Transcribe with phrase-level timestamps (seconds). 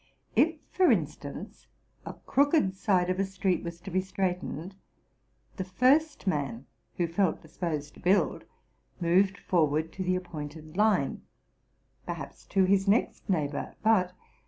[0.35, 1.67] If, for instance,
[2.07, 4.73] a crooked side of a street was to be straightened,
[5.57, 6.65] the first man
[6.97, 8.45] who felt disposed to build
[8.99, 11.21] moved forward to the appointed line,
[12.07, 14.13] perhaps, too, his next neighbor, but.